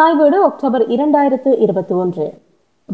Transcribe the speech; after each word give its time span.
தாய் 0.00 0.14
வீடு 0.14 0.42
அக்டோபர் 0.44 0.82
இரண்டாயிரத்து 0.88 1.50
இருபத்தி 1.64 1.94
ஒன்று. 1.94 2.26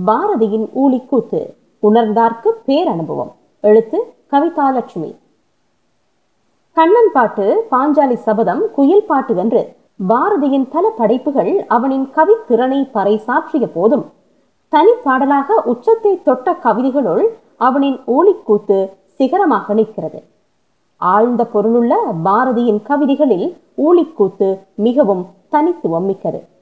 பாரதியின் 0.06 0.64
ஊழிக்கூத்து 0.83 1.40
உணர்ந்தார்க்கு 1.82 2.50
பேரனுபவம். 2.67 3.30
எழுத்து 3.60 3.98
கவிதா 4.32 4.72
லட்சுமி 4.72 5.11
கண்ணன் 6.73 7.11
பாட்டு 7.13 7.67
பாஞ்சாலி 7.71 8.14
சபதம் 8.14 8.62
குயில் 8.77 9.05
பாட்டு 9.05 9.37
என்று 9.37 9.77
பாரதியின் 10.09 10.66
பல 10.71 10.91
படைப்புகள் 10.96 11.53
அவனின் 11.69 12.11
கவித்திறனை 12.16 12.80
பறைசாற்றிய 12.95 13.68
போதும். 13.75 14.04
தனிப்பாடலாக 14.73 15.61
உச்சத்தை 15.75 16.23
தொட்ட 16.23 16.57
கவிதைகளுள் 16.66 17.25
அவனின் 17.57 17.98
ஊழிக்கூத்து 18.07 18.91
சிகரமாக 19.20 19.75
நிற்கிறது. 19.75 20.23
ஆழ்ந்த 20.96 21.48
பொருளுள்ள 21.54 21.95
பாரதியின் 22.25 22.82
கவிதைகளில் 22.91 23.48
ஊழிக்கூத்து 23.77 24.59
மிகவும் 24.75 25.27
தனித்துவம் 25.48 26.04
மிக்கது. 26.04 26.54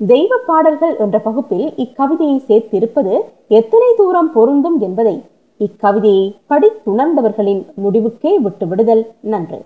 தெய்வ 0.00 0.36
பாடல்கள் 0.46 0.94
என்ற 0.96 1.16
பகுப்பில் 1.18 1.66
இக்கவிதையை 1.76 2.38
சேர்த்திருப்பது 2.48 3.14
எத்தனை 3.48 3.90
தூரம் 3.96 4.32
பொருந்தும் 4.32 4.78
என்பதை 4.80 5.14
இக்கவிதையை 5.60 6.24
படித்துணர்ந்தவர்களின் 6.50 7.62
முடிவுக்கே 7.84 8.32
விட்டு 8.36 8.66
விடுதல் 8.66 9.04
நன்று. 9.20 9.60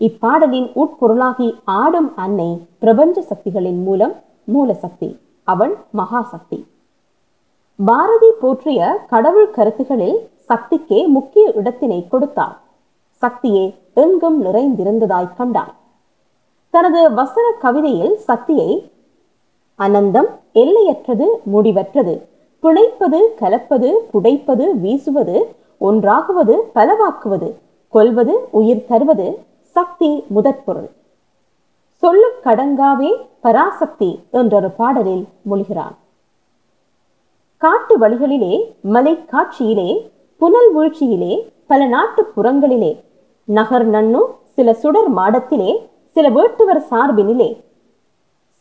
இப்பாடலின் 0.00 0.68
உட்பொருளாகி 0.82 1.48
ஆடும் 1.64 2.10
அன்னை 2.16 2.50
பிரபஞ்ச 2.78 3.20
சக்திகளின் 3.20 3.80
மூலம் 3.82 4.14
மூலசக்தி 4.54 5.10
அவள் 5.44 5.74
மகாசக்தி. 5.96 6.58
பாரதி 7.78 8.30
போற்றிய 8.40 8.80
கடவுள் 9.08 9.50
கருத்துகளில் 9.50 10.18
சக்திக்கே 10.48 11.00
முக்கிய 11.16 11.52
இடத்தினை 11.56 12.00
கொடுத்தார். 12.08 12.56
சக்தியே 13.22 13.64
எங்கும் 13.94 14.38
நிறைந்திருந்ததாய் 14.44 15.34
கண்டார் 15.36 15.74
தனது 16.74 17.00
வசன 17.14 17.46
கவிதையில் 17.60 18.16
சக்தியை 18.28 18.70
அனந்தம் 19.84 20.30
எல்லையற்றது 20.62 21.26
முடிவற்றது. 21.52 22.14
பிணைப்பது 22.62 23.18
கலப்பது 23.40 23.90
புடைப்பது 24.12 24.64
வீசுவது 24.82 25.36
ஒன்றாகுவது 25.78 26.54
பலவாக்குவது 26.74 27.48
கொல்வது 27.88 28.34
உயிர் 28.50 28.86
தருவது 28.88 29.28
சக்தி 29.76 30.10
முதற்பொருள். 30.34 30.90
சொல்லு 32.02 32.28
கடங்காவே 32.44 33.10
பராசக்தி 33.40 34.10
என்றொரு 34.30 34.70
பாடலில் 34.70 35.24
மொழிகிறான். 35.50 35.96
காட்டு 37.62 37.94
வழிகளிலே 37.98 38.54
மலை 38.94 39.14
காட்சியிலே 39.24 39.88
புனல் 40.40 40.70
வீழ்ச்சியிலே 40.76 41.32
பல 41.66 41.86
நாட்டு 41.86 42.22
புறங்களிலே 42.36 42.92
நகர் 43.44 43.86
நன்னு 43.90 44.20
சில 44.54 44.74
சுடர் 44.74 45.10
மாடத்திலே 45.16 45.72
சில 46.14 46.28
வேட்டுவர் 46.30 46.80
சார்பினிலே 46.90 47.50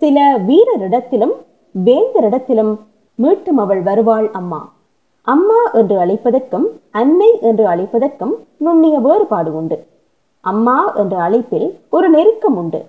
சில 0.02 0.18
வீரரிடத்திலும் 0.48 1.34
வேந்தரிடத்திலும் 1.76 2.74
மீட்டும் 3.16 3.58
அவள் 3.58 3.82
வருவாள் 3.82 4.32
அம்மா. 4.32 4.60
அம்மா 5.28 5.62
என்று 5.74 5.96
அழைப்பதற்கும் 6.00 6.68
அன்னை 6.92 7.30
என்று 7.42 7.66
அழைப்பதற்கும் 7.68 8.34
நுண்ணிய 8.58 9.00
வேறுபாடு 9.00 9.52
உண்டு. 9.54 9.78
அம்மா 10.42 10.78
என்ற 10.94 11.16
அழைப்பில் 11.22 11.68
ஒரு 11.90 12.10
நெருக்கம் 12.10 12.58
உண்டு. 12.58 12.82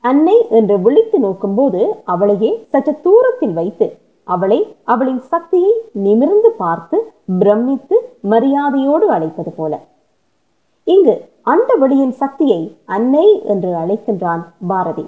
அன்னை 0.00 0.36
என்று 0.48 0.78
விழித்து 0.78 1.18
நோக்கும்போது 1.18 1.82
அவளையே 2.04 2.50
சற்று 2.68 2.94
தூரத்தில் 3.00 3.52
வைத்து 3.52 3.88
அவளை 4.24 4.58
அவளின் 4.84 5.20
சக்தியை 5.32 5.72
நிமிர்ந்து 5.92 6.50
பார்த்து 6.50 6.96
பிரமித்து 7.38 7.96
மரியாதையோடு 8.30 9.06
அழைப்பது 9.16 9.50
போல. 9.50 9.74
இங்கு 10.84 11.14
அந்த 11.42 11.70
வழியின் 11.74 12.12
சக்தியை 12.12 12.60
அன்னை 12.86 13.26
என்று 13.44 13.70
அழைக்கின்றான் 13.74 14.42
பாரதி. 14.68 15.06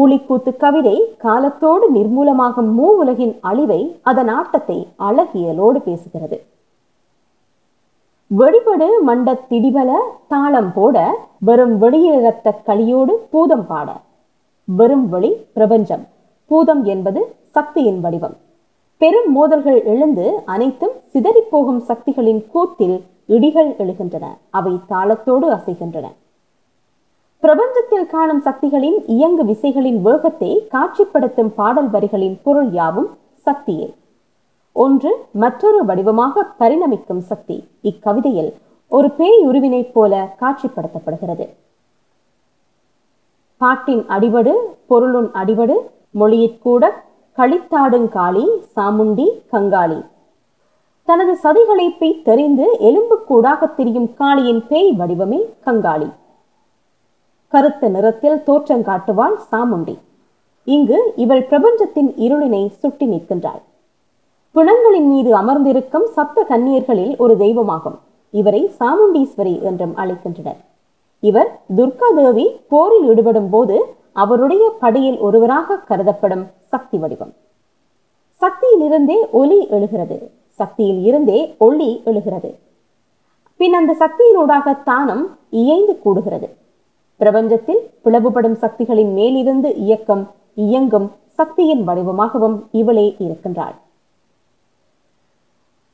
ஊழிக்கூத்து 0.00 0.50
கவிதை 0.56 0.96
காலத்தோடு 1.24 1.86
நிர்மூலமாகும் 1.94 2.70
மூ 2.78 2.88
உலகின் 3.02 3.34
அழிவை 3.50 3.80
அதன் 4.10 4.30
ஆட்டத்தை 4.38 4.78
அழகியலோடு 5.08 5.80
பேசுகிறது. 5.88 6.38
வெடிபடு 8.30 8.88
மண்ட 9.06 9.28
திடிபல 9.50 9.90
தாளம் 10.28 10.70
போட 10.74 10.96
வெறும் 11.48 11.74
வெளியிழத்த 11.82 12.54
களியோடு 12.68 13.14
பூதம் 13.30 13.66
பாட. 13.66 13.88
வெறும் 14.78 15.06
வெளி 15.08 15.30
பிரபஞ்சம் 15.52 16.04
பூதம் 16.50 16.82
என்பது 16.84 17.20
சக்தியின் 17.50 18.00
வடிவம். 18.00 18.36
பெரும் 19.00 19.30
மோதல்கள் 19.32 19.80
எழுந்து 19.92 20.26
அனைத்தும் 20.44 20.96
சிதறிப்போகும் 21.12 21.80
சக்திகளின் 21.88 22.42
கூத்தில் 22.52 22.96
இடிகள் 23.28 23.70
எழுகின்றன 23.82 24.26
அவை 24.50 24.74
தாளத்தோடு 24.90 25.46
அசைகின்றன. 25.56 26.06
பிரபஞ்சத்தில் 27.44 28.06
காணும் 28.12 28.40
சக்திகளின் 28.40 28.98
இயங்கு 29.14 29.42
விசைகளின் 29.44 29.98
வேகத்தை 30.06 30.50
காட்சிப்படுத்தும் 30.74 31.50
பாடல் 31.58 31.90
வரிகளின் 31.94 32.36
பொருள் 32.42 32.70
யாவும் 32.78 33.08
சக்தியே. 33.46 33.88
ஒன்று 34.72 35.10
மற்றொரு 35.42 35.80
வடிவமாக 35.84 36.44
பரிணமிக்கும் 36.60 37.20
சக்தி. 37.30 37.56
இக்கவிதையில் 37.90 38.50
ஒரு 38.88 39.10
பேய் 39.10 39.44
உருவினைப் 39.48 39.92
போல 39.94 40.22
காட்சிப்படுத்தப்படுகிறது. 40.40 41.46
பாட்டின் 43.60 44.02
அடிபடு 44.16 44.54
பொருளுன் 44.86 45.30
அடிபடு 45.42 45.76
மொழியிற்கூட 46.20 46.92
களித்தாடுங்காளி 47.38 48.46
சாமுண்டி 48.74 49.28
கங்காளி. 49.52 50.00
தனது 51.08 51.32
சதிகளை 51.44 51.88
பெய் 52.00 52.20
தெரிந்து 52.22 52.66
எலும்புக்கூடாக 52.90 53.74
திரியும் 53.78 54.10
காளியின் 54.18 54.66
பேய் 54.68 54.92
வடிவமே 54.98 55.40
கங்காளி. 55.66 56.10
கருத்த 57.48 57.88
நிறத்தில் 57.88 58.42
தோற்றம் 58.42 58.82
காட்டுவாள் 58.82 59.38
சாமுண்டி. 59.52 59.98
இங்கு 60.64 61.12
இவள் 61.16 61.42
பிரபஞ்சத்தின் 61.42 62.14
இருளினை 62.18 62.68
சுட்டி 62.68 63.06
நிற்கின்றாள். 63.06 63.62
பிணங்களின் 64.52 65.08
மீது 65.08 65.34
அமர்ந்திருக்கும் 65.34 66.06
சப்த 66.06 66.46
கன்னியர்களில் 66.48 67.16
ஒரு 67.16 67.36
தெய்வமாகும். 67.36 67.98
இவரை 68.30 68.70
சாமுண்டீஸ்வரி 68.80 69.62
என்றும் 69.62 69.96
அழைக்கின்றனர். 69.96 70.60
இவர் 71.20 71.60
துர்கா 71.76 72.08
தேவி 72.14 72.60
போரில் 72.68 73.06
ஈடுபடும் 73.08 73.50
போது 73.50 73.96
அவருடைய 74.12 74.72
படையில் 74.80 75.18
ஒருவராக 75.18 75.76
கருதப்படும் 75.76 76.46
சக்தி 76.60 76.98
வடிவம். 76.98 77.32
சக்தியிலிருந்தே 78.40 79.16
ஒலி 79.30 79.66
எழுகிறது. 79.68 80.30
சக்தியில் 80.48 81.04
இருந்தே 81.04 81.54
ஒளி 81.58 82.02
எழுகிறது. 82.04 82.58
பின் 83.56 83.72
அந்த 83.72 83.96
சக்தியினூடாக 83.98 84.82
தானம் 84.82 85.38
இயைந்து 85.50 86.00
கூடுகிறது. 86.04 86.48
பிரபஞ்சத்தில் 87.20 87.82
பிளவுபடும் 88.04 88.56
சக்திகளின் 88.62 89.12
மேலிருந்து 89.12 89.74
இயக்கம் 89.74 90.30
இயங்கும் 90.54 91.12
சக்தியின் 91.28 91.88
வடிவமாகவும் 91.88 92.56
இவளே 92.70 93.16
இருக்கின்றாள். 93.18 93.74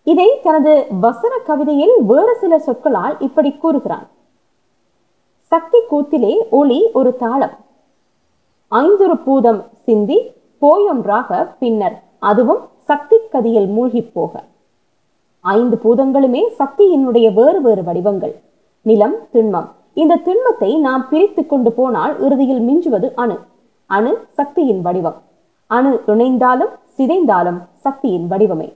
இதை 0.04 0.28
தனது 0.42 0.86
வசன 1.00 1.38
கவிதையில் 1.38 1.94
வேறு 2.00 2.36
சில 2.40 2.58
சொற்களால் 2.58 3.16
இப்படி 3.20 3.52
கூறுகிறான். 3.52 4.06
சக்தி 5.52 5.78
கூத்திலே 5.88 6.32
ஒளி 6.50 6.90
ஒரு 6.92 7.16
தாளம். 7.16 7.56
ஐந்தொரு 8.70 9.16
பூதம் 9.24 9.64
சிந்தி 9.84 10.18
போயொன்றாக 10.60 11.48
பின்னர் 11.58 12.02
அதுவும் 12.18 12.62
சக்தி 12.78 13.16
கதியில் 13.16 13.66
மூழ்கி 13.66 14.02
போக. 14.02 14.42
ஐந்து 15.40 15.76
பூதங்களுமே 15.84 16.42
சக்தியினுடைய 16.58 17.34
வேறு 17.34 17.60
வேறு 17.60 17.84
வடிவங்கள். 17.84 18.34
நிலம் 18.82 19.16
திண்மம் 19.32 19.68
இந்த 20.00 20.14
திண்மத்தை 20.26 20.70
நாம் 20.80 21.06
பிரித்து 21.10 21.42
கொண்டு 21.46 21.70
போனால் 21.72 22.12
இறுதியில் 22.20 22.62
மிஞ்சுவது 22.68 23.08
அணு. 23.14 23.36
அணு 23.90 24.12
சக்தியின் 24.30 24.82
வடிவம். 24.82 25.18
அணு 25.70 25.92
இணைந்தாலும் 26.06 26.74
சிதைந்தாலும் 26.96 27.58
சக்தியின் 27.84 28.26
வடிவமே. 28.30 28.68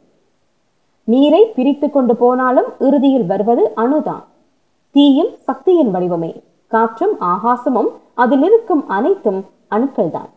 நீரை 1.05 1.43
பிரித்து 1.57 1.91
கொண்டு 1.91 2.15
போனாலும் 2.17 2.69
இறுதியில் 2.79 3.27
வருவது 3.27 3.65
அணுதான். 3.77 4.23
தீயும் 4.95 5.33
சக்தியின் 5.47 5.93
வடிவமே. 5.95 6.31
காற்றும் 6.67 7.17
ஆகாசமும் 7.21 7.91
அதில் 8.15 8.43
இருக்கும் 8.43 8.85
அனைத்தும் 8.89 9.41
அணுக்கள்தான். 9.71 10.31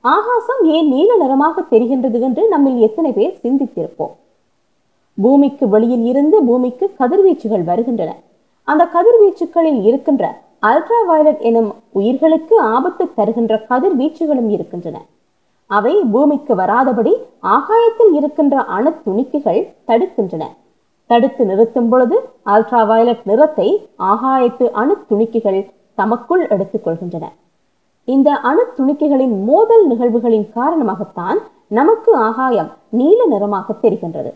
ஆகாசம் 0.00 0.62
ஏன் 0.64 0.88
நீல 0.88 1.16
நிறமாக 1.16 1.64
தெரிகின்றது 1.70 2.18
என்று 2.20 2.42
நம்மில் 2.48 2.78
எத்தனை 2.78 3.12
பேர் 3.12 3.38
சிந்தித்திருப்போம். 3.42 4.14
பூமிக்கு 5.22 5.68
வெளியில் 5.68 6.04
இருந்து 6.04 6.44
பூமிக்கு 6.44 6.86
கதிர்வீச்சுகள் 6.98 7.64
வருகின்றன. 7.64 8.12
அந்த 8.68 8.82
கதிர்வீச்சுகளில் 8.94 9.80
இருக்கின்ற 9.88 10.24
அல்ட்ரா 10.68 10.98
வயலட் 11.06 11.42
எனும் 11.48 11.70
உயிர்களுக்கு 11.98 12.60
ஆபத்து 12.74 13.04
தருகின்ற 13.14 13.54
கதிர்வீச்சுகளும் 13.70 14.48
இருக்கின்றன. 14.48 14.98
அவை 15.70 15.94
பூமிக்கு 16.12 16.54
வராதபடி 16.54 17.12
ஆகாயத்தில் 17.56 18.12
இருக்கின்ற 18.12 18.56
அணு 18.76 18.90
துணிக்குகள் 19.04 19.60
தடுக்கின்றன. 19.88 20.44
தடுத்து 21.10 21.46
நிறுத்தும் 21.46 21.88
பொழுது 21.88 22.16
அல்ட்ரா 22.46 22.86
வயலட் 22.86 23.24
நிறத்தை 23.24 23.68
ஆகாயத்து 24.12 24.66
அணு 24.82 24.96
துணிக்குகள் 25.10 25.60
தமக்குள் 25.94 26.46
எடுத்துக் 26.48 26.84
கொள்கின்றன. 26.86 27.26
இந்த 28.04 28.30
அணு 28.50 28.62
துணிக்கைகளின் 28.76 29.34
மோதல் 29.44 29.84
நிகழ்வுகளின் 29.86 30.46
காரணமாகத்தான் 30.54 31.40
நமக்கு 31.78 32.16
ஆகாயம் 32.28 32.70
நீல 32.90 33.26
நிறமாக 33.26 33.74
தெரிகின்றது. 33.82 34.32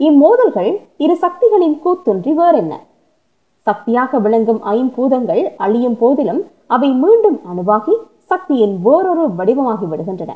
இம்மோதல்கள் 0.00 0.72
இரு 0.96 1.16
சக்திகளின் 1.16 1.76
கூத்தொன்றி 1.84 2.32
வேறென்ன? 2.34 2.74
சக்தியாக 3.66 4.18
விளங்கும் 4.24 4.60
ஐம்பூதங்கள் 4.76 5.42
அழியும் 5.64 5.96
போதிலும் 6.00 6.42
அவை 6.74 6.90
மீண்டும் 7.02 7.38
அணுவாகி 7.50 7.94
சக்தியின் 8.30 8.74
வேறொரு 8.86 9.24
வடிவமாகி 9.38 9.86
விடுகின்றன. 9.92 10.32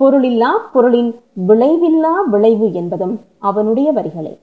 பொருளில்லா 0.00 0.50
பொருளின் 0.72 1.12
விளைவில்லா 1.48 2.14
விளைவு 2.32 2.66
என்பதும் 2.72 3.14
அவனுடைய 3.48 3.88
வரிகளே. 3.92 4.34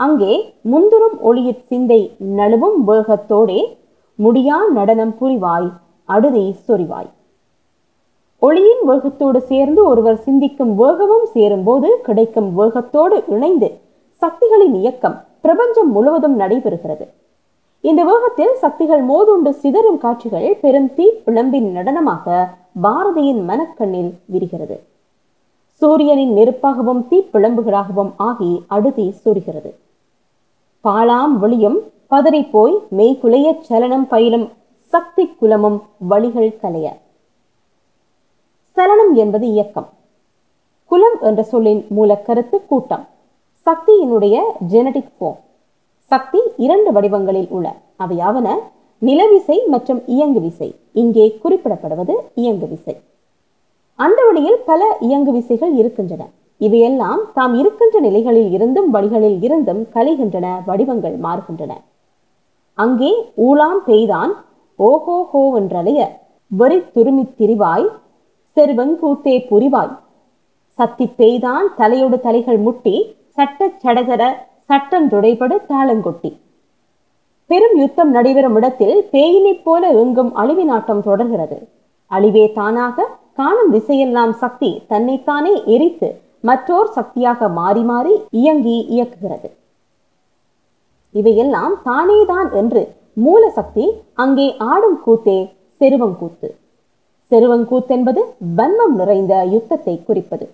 அங்கே 0.00 0.32
முந்துரும் 0.72 1.16
ஒளியிற் 1.28 1.64
சிந்தை 1.70 2.00
நழுவும் 2.38 2.78
வேகத்தோடே 2.90 3.60
முடியா 4.18 4.58
நடனம் 4.76 5.14
புரிவாய் 5.20 5.70
அடுதி 6.08 6.44
சொறிவாய். 6.66 7.10
ஒளியின் 8.42 8.82
வேகத்தோடு 8.90 9.40
சேர்ந்து 9.50 9.80
ஒருவர் 9.88 10.20
சிந்திக்கும் 10.26 10.72
வேகமும் 10.82 11.26
சேரும்போது 11.34 11.88
கிடைக்கும் 12.06 12.48
வேகத்தோடு 12.60 13.16
இணைந்து 13.34 13.68
சக்திகளின் 14.22 14.76
இயக்கம் 14.80 15.18
பிரபஞ்சம் 15.40 15.92
முழுவதும் 15.92 16.40
நடைபெறுகிறது. 16.40 17.06
இந்த 17.80 18.04
வேகத்தில் 18.04 18.54
சக்திகள் 18.54 19.02
மோதுண்டு 19.06 19.50
சிதறும் 19.50 19.98
காட்சிகள் 19.98 20.58
பெரும் 20.60 20.94
தீ 20.94 21.10
பிளம்பின் 21.26 21.68
நடனமாக 21.76 22.48
பாரதியின் 22.82 23.42
மனக்கண்ணில் 23.44 24.12
விரிகிறது. 24.32 24.76
சூரியனின் 25.82 26.36
நெருப்பாகவும் 26.36 27.02
தீப்பிழம்புகளாகவும் 27.10 28.12
ஆகி 28.16 28.64
அடுதி 28.66 29.14
சொரிகிறது. 29.24 29.70
பாலாம் 30.80 31.38
வெளியும் 31.38 31.78
பதறிப்போய் 32.10 32.76
மெய்குலைய 32.96 33.60
சலனம் 33.60 34.08
பயிலும் 34.08 34.52
சக்தி 34.92 35.24
குலமும் 35.40 35.82
வழிகள் 35.98 36.58
கலைய. 36.62 36.88
சலனம் 38.72 39.14
என்பது 39.14 39.46
இயக்கம். 39.46 39.88
குலம் 40.86 41.18
என்ற 41.20 41.42
சொல்லின் 41.42 41.86
மூலக்கருத்து 41.96 42.66
கூட்டம். 42.66 43.08
சக்தியினுடைய 43.66 44.36
ஜெனடிக் 44.72 45.12
ஃபோம் 45.14 45.38
சக்தி 46.10 46.40
இரண்டு 46.64 46.90
வடிவங்களில் 46.96 47.50
உள்ள. 47.56 47.66
அவையாவன 48.04 48.48
நிலவிசை 49.02 49.56
மற்றும் 49.72 50.00
இயங்கு 50.14 50.40
விசை 50.46 50.68
இங்கே 51.00 51.26
குறிப்பிடப்படுவது 51.42 52.14
இயங்கு 52.42 52.66
விசை 52.72 52.94
அந்த 53.98 54.20
வழியில் 54.28 54.58
பல 54.70 54.82
இயங்கு 55.08 55.32
விசைகள் 55.38 55.72
இருக்கின்றன. 55.80 56.22
இவையெல்லாம் 56.60 57.20
தாம் 57.36 57.54
இருக்கின்ற 57.60 57.96
நிலைகளில் 58.06 58.50
இருந்தும் 58.56 58.88
வழிகளில் 58.96 59.38
இருந்தும் 59.46 59.82
கலைகின்றன 59.94 60.46
வடிவங்கள் 60.68 61.16
மாறுகின்றன. 61.26 61.72
அங்கே 62.78 63.12
ஊலாம் 63.48 63.80
பெய்தான் 63.88 64.32
ஓஹோ 64.78 65.16
ஹோ 65.30 65.42
என்றலைய 65.60 66.00
வெறி 66.50 66.78
துருமி 66.94 67.24
திரிவாய் 67.38 67.88
செருவங்கூத்தே 68.56 69.34
புரிவாய். 69.50 69.94
சத்தி 70.78 71.06
பெய்தான் 71.20 71.66
தலையோடு 71.80 72.18
தலைகள் 72.26 72.60
முட்டி 72.66 72.96
சட்ட 73.40 73.66
சடகர 73.82 74.22
சட்டந்துடைபடு 74.68 75.56
தாளங்கொட்டி. 75.68 76.30
பெரும் 77.46 77.76
யுத்தம் 77.78 78.10
நடைபெறும் 78.10 78.54
இடத்தில் 78.54 79.08
பேயினைப் 79.12 79.62
போல 79.64 79.88
எங்கும் 79.88 80.36
அழிவினாட்டம் 80.36 81.00
தொடர்கிறது. 81.00 81.68
அழிவே 82.10 82.52
தானாக 82.52 83.06
காணும் 83.34 83.72
திசையெல்லாம் 83.74 84.30
சக்தி 84.30 84.82
தன்னைத்தானே 84.88 85.62
எரித்து 85.64 86.20
மற்றோர் 86.40 86.90
சக்தியாக 86.90 87.48
மாறி 87.48 87.82
மாறி 87.82 88.14
இயங்கி 88.30 88.76
இயக்குகிறது. 88.90 89.50
இவையெல்லாம் 91.12 91.74
தானேதான் 91.84 92.52
என்று 92.52 92.94
மூல 93.12 93.50
சக்தி 93.50 94.02
அங்கே 94.14 94.56
ஆடும் 94.58 95.00
கூத்தே 95.06 95.38
செருவங்கூத்து. 95.80 96.50
செருவங்கூத்தென்பது 97.30 98.22
வன்மம் 98.56 98.94
நிறைந்த 98.94 99.44
யுத்தத்தை 99.44 100.04
குறிப்பது. 100.04 100.46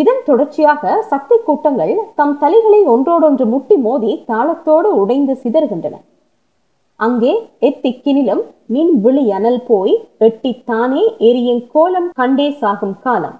இதன் 0.00 0.22
தொடர்ச்சியாக 0.24 1.02
சக்தி 1.02 1.36
கூட்டங்கள் 1.46 1.92
தம் 2.14 2.38
தலைகளை 2.38 2.80
ஒன்றோடொன்று 2.92 3.44
முட்டி 3.46 3.76
மோதி 3.76 4.12
தாளத்தோடு 4.30 4.90
உடைந்து 5.02 5.34
சிதறுகின்றன. 5.42 5.96
அங்கே 7.00 7.32
எத்திக்கினிலும் 7.68 8.42
மின் 8.74 8.92
விழி 9.00 9.24
அனல் 9.30 9.62
போய் 9.68 9.94
எட்டித்தானே 10.26 11.02
எரியின் 11.28 11.62
கோலம் 11.72 12.08
கண்டே 12.20 12.48
சாகும் 12.60 12.96
காலம். 13.00 13.36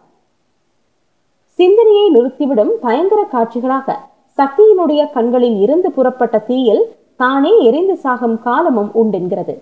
சிந்தனையை 1.58 2.06
நிறுத்திவிடும் 2.10 2.72
பயங்கர 2.84 3.20
காட்சிகளாக 3.34 3.96
சக்தியினுடைய 4.38 5.02
கண்களில் 5.16 5.58
இருந்து 5.60 5.88
புறப்பட்ட 5.90 6.36
தீயில் 6.38 6.84
தானே 7.16 7.52
எரிந்து 7.68 7.96
சாகும் 7.96 8.38
காலமும் 8.42 8.90
உண்டென்கிறது. 9.02 9.54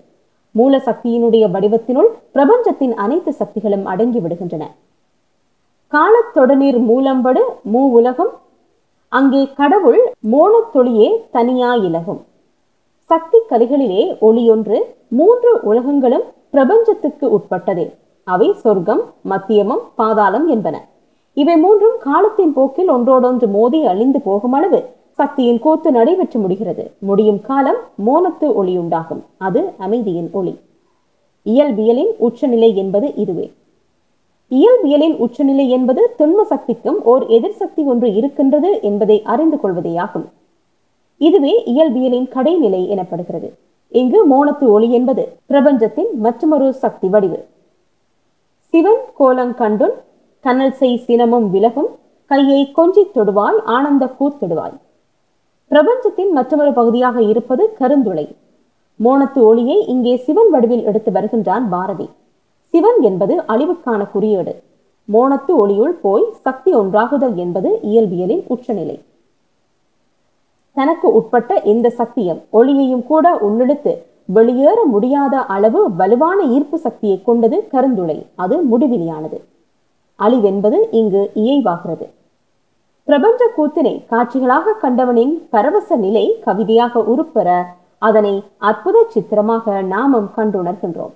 மூல 0.55 0.77
சக்தியினுடைய 0.77 1.43
வடிவத்தினுள் 1.55 2.09
பிரபஞ்சத்தின் 2.31 2.95
அனைத்து 2.95 3.31
சக்திகளும் 3.31 3.85
அடங்கி 3.85 4.19
விடுகின்றன. 4.19 4.63
தொடநீர் 6.35 6.79
மூலம்படு 6.89 7.41
மூ 7.73 7.81
உலகம் 7.97 8.29
அங்கே 9.09 9.41
கடவுள் 9.55 10.01
மோனத்தொழியே 10.31 11.07
தனியாயிலகும். 11.33 12.21
சக்தி 13.09 13.39
கலிகளிலே 13.49 14.03
ஒளியொன்று 14.27 14.77
மூன்று 15.07 15.51
உலகங்களும் 15.61 16.23
பிரபஞ்சத்துக்கு 16.49 17.25
உட்பட்டதே. 17.37 17.85
அவை 18.23 18.53
சொர்க்கம் 18.53 19.03
மத்தியமம் 19.29 19.83
பாதாளம் 19.95 20.47
என்பன. 20.47 20.75
இவை 21.33 21.57
மூன்றும் 21.57 21.97
காலத்தின் 21.99 22.53
போக்கில் 22.53 22.89
ஒன்றோடொன்று 22.89 23.47
மோதி 23.47 23.85
அழிந்து 23.85 24.21
போகும் 24.21 24.51
அளவு 24.51 24.79
சக்தியின் 25.19 25.59
கூத்து 25.59 25.91
நடைபெற்று 25.91 26.39
முடிகிறது. 26.39 26.83
முடியும் 26.99 27.41
காலம் 27.41 27.79
மோனத்து 28.05 28.53
ஒளி 28.53 28.77
உண்டாகும் 28.77 29.23
அது 29.37 29.61
அமைதியின் 29.77 30.29
ஒளி. 30.31 30.53
இயல்பியலின் 31.45 32.11
உச்சநிலை 32.17 32.75
என்பது 32.75 33.07
இதுவே. 33.15 33.47
இயல்பியலின் 34.51 35.15
உச்சநிலை 35.25 35.65
என்பது 35.69 36.01
திண்ம 36.19 36.41
சக்திக்கும் 36.51 36.97
ஓர் 37.11 37.23
எதிர் 37.35 37.57
சக்தி 37.59 37.83
ஒன்று 37.91 38.07
இருக்கின்றது 38.13 38.69
என்பதை 38.81 39.17
அறிந்து 39.33 39.57
கொள்வதேயாகும். 39.57 40.25
இதுவே 41.17 41.53
இயல்பியலின் 41.73 42.27
கடைநிலை 42.35 42.81
எனப்படுகிறது. 42.95 43.49
இங்கு 43.91 44.19
மோனத்து 44.31 44.65
ஒளி 44.75 44.91
என்பது 44.91 45.23
பிரபஞ்சத்தின் 45.45 46.11
மற்றொரு 46.19 46.67
சக்தி 46.73 47.07
வடிவு. 47.07 47.39
சிவன் 48.73 49.01
கோலங்கண்டுன் 49.19 49.95
கனல் 50.45 50.75
செய் 50.79 51.01
சினமும் 51.07 51.49
விலகும் 51.49 51.89
கையை 52.31 52.61
கொஞ்சித் 52.77 53.13
தொடுவாய் 53.15 53.59
ஆனந்த 53.75 54.05
கூத்தொடுவாய் 54.19 54.77
பிரபஞ்சத்தின் 55.71 56.31
மற்றொரு 56.31 56.73
பகுதியாக 56.73 57.21
இருப்பது 57.31 57.63
கருந்துளை. 57.79 58.25
மோனத்து 58.99 59.41
ஒளியை 59.49 59.77
இங்கே 59.87 60.15
சிவன் 60.15 60.49
வடிவில் 60.49 60.83
எடுத்து 60.83 61.11
வருகின்றான் 61.11 61.67
பாரதி. 61.69 62.07
சிவன் 62.73 62.99
என்பது 63.01 63.33
அழிவுக்கான 63.47 64.01
குறியீடு. 64.11 64.53
மோனத்து 65.13 65.53
ஒளியுள் 65.61 65.95
போய் 66.05 66.25
சக்தி 66.45 66.75
ஒன்றாகுதல் 66.75 67.35
என்பது 67.35 67.79
இயல்பியலின் 67.83 68.43
உச்சநிலை. 68.47 68.97
தனக்கு 70.73 71.13
உட்பட்ட 71.13 71.61
இந்த 71.71 71.89
சக்தியும் 71.89 72.41
ஒளியையும் 72.51 73.03
கூட 73.03 73.33
உள்ளெடுத்து 73.47 73.93
வெளியேற 74.25 74.83
முடியாத 74.83 75.41
அளவு 75.55 75.79
வலுவான 75.95 76.43
ஈர்ப்பு 76.43 76.77
சக்தியை 76.77 77.17
கொண்டது 77.23 77.67
கருந்துளை. 77.71 78.17
அது 78.35 78.55
முடிவிலியானது. 78.71 79.39
அழிவென்பது 80.19 80.79
இங்கு 80.91 81.31
இயைவாகிறது. 81.35 82.07
பிரபஞ்ச 83.03 83.51
கூத்தினை 83.57 83.93
காட்சிகளாக 84.11 84.73
கண்டவனின் 84.73 85.47
பரவச 85.49 85.95
நிலை 85.95 86.25
கவிதையாக 86.45 87.03
உருப்பெற 87.13 87.49
அதனை 87.97 88.43
அற்புத 88.57 89.05
சித்திரமாக 89.07 89.81
நாமும் 89.81 90.29
கண்டுணர்கின்றோம். 90.37 91.15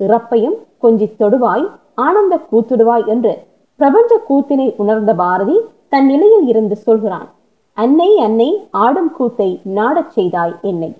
இறப்பையும் 0.00 0.58
கொஞ்சித் 0.82 1.16
தொடுவாய் 1.18 1.66
ஆனந்த 1.94 2.38
கூத்துடுவாய் 2.52 3.06
என்று 3.06 3.32
பிரபஞ்ச 3.76 4.20
கூத்தினை 4.28 4.74
உணர்ந்த 4.76 5.14
பாரதி 5.14 5.56
தன் 5.88 6.06
நிலையில் 6.06 6.46
இருந்து 6.46 6.76
சொல்கிறான் 6.76 7.28
அன்னை 7.72 8.18
அன்னை 8.18 8.68
ஆடும் 8.70 9.12
கூத்தை 9.12 9.60
நாடச் 9.64 10.10
செய்தாய் 10.10 10.54
என்னை. 10.62 10.94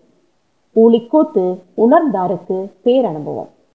ஊழிக்கூத்து 0.76 1.44
உணர்ந்தாருக்கு 1.76 2.56
பேரனுபவம். 2.84 3.50